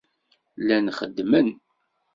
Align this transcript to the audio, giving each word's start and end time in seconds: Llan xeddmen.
Llan 0.61 0.85
xeddmen. 0.97 1.49